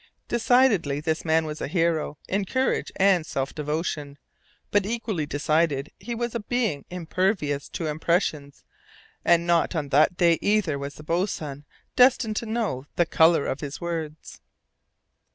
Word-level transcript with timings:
Decidedly, 0.27 0.99
this 0.99 1.23
man 1.23 1.45
was 1.45 1.61
a 1.61 1.67
hero 1.67 2.17
in 2.27 2.45
courage 2.45 2.91
and 2.95 3.23
self 3.23 3.53
devotion; 3.53 4.17
but 4.71 4.83
equally 4.83 5.27
decidedly 5.27 5.93
he 5.99 6.15
was 6.15 6.33
a 6.33 6.39
being 6.39 6.85
impervious 6.89 7.69
to 7.69 7.85
impressions, 7.85 8.63
and 9.23 9.45
not 9.45 9.75
on 9.75 9.89
that 9.89 10.17
day 10.17 10.39
either 10.41 10.79
was 10.79 10.95
the 10.95 11.03
boatswain 11.03 11.65
destined 11.95 12.35
to 12.37 12.47
know 12.47 12.87
"the 12.95 13.05
colour 13.05 13.45
of 13.45 13.59
his 13.59 13.79
words!" 13.79 14.41